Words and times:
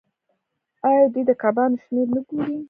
آیا 0.87 1.03
دوی 1.13 1.23
د 1.29 1.31
کبانو 1.41 1.79
شمیر 1.83 2.07
نه 2.15 2.21
ګوري؟ 2.27 2.55